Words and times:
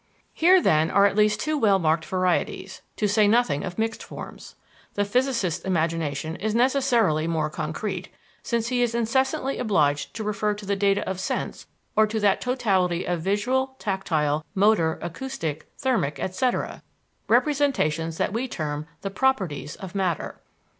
Here, 0.33 0.59
then, 0.59 0.89
are 0.89 1.05
at 1.05 1.15
least 1.15 1.39
two 1.39 1.59
well 1.59 1.77
marked 1.77 2.05
varieties, 2.05 2.81
to 2.95 3.07
say 3.07 3.27
nothing 3.27 3.63
of 3.63 3.77
mixed 3.77 4.01
forms. 4.01 4.55
The 4.95 5.05
physicist's 5.05 5.63
imagination 5.63 6.37
is 6.37 6.55
necessarily 6.55 7.27
more 7.27 7.51
concrete; 7.51 8.09
since 8.41 8.69
he 8.69 8.81
is 8.81 8.95
incessantly 8.95 9.59
obliged 9.59 10.15
to 10.15 10.23
refer 10.23 10.55
to 10.55 10.65
the 10.65 10.75
data 10.75 11.07
of 11.07 11.19
sense 11.19 11.67
or 11.95 12.07
to 12.07 12.19
that 12.19 12.41
totality 12.41 13.05
of 13.05 13.21
visual, 13.21 13.75
tactile, 13.77 14.43
motor, 14.55 14.97
acoustic, 15.03 15.69
thermic, 15.77 16.19
etc., 16.19 16.81
representations 17.27 18.17
that 18.17 18.33
we 18.33 18.47
term 18.47 18.87
the 19.01 19.11
"properties 19.11 19.75
of 19.75 19.93
matter." 19.93 20.41